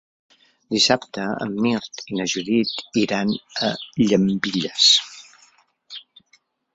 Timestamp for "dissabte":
0.75-1.25